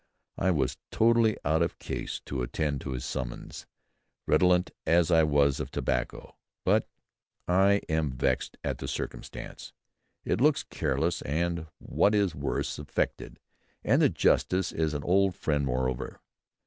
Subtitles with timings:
[0.39, 3.67] I was totally out of case to attend his summons,
[4.25, 6.37] redolent as I was of tobacco.
[6.63, 6.87] But
[7.47, 9.73] I am vexed at the circumstance.
[10.25, 13.39] It looks careless, and, what is worse, affected;
[13.83, 16.19] and the Justice is an old friend moreover."